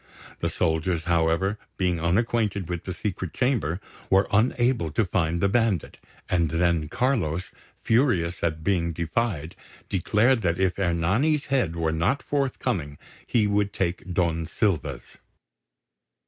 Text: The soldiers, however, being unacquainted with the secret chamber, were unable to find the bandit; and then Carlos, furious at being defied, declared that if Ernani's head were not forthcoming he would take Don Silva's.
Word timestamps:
The 0.39 0.49
soldiers, 0.49 1.03
however, 1.03 1.59
being 1.77 1.99
unacquainted 2.01 2.67
with 2.69 2.85
the 2.85 2.93
secret 2.95 3.35
chamber, 3.35 3.79
were 4.09 4.27
unable 4.33 4.89
to 4.93 5.05
find 5.05 5.39
the 5.41 5.47
bandit; 5.47 5.99
and 6.27 6.49
then 6.49 6.89
Carlos, 6.89 7.51
furious 7.83 8.41
at 8.43 8.63
being 8.63 8.93
defied, 8.93 9.55
declared 9.89 10.41
that 10.41 10.59
if 10.59 10.79
Ernani's 10.79 11.45
head 11.53 11.75
were 11.75 11.91
not 11.93 12.23
forthcoming 12.23 12.97
he 13.27 13.45
would 13.45 13.73
take 13.73 14.11
Don 14.11 14.47
Silva's. 14.47 15.19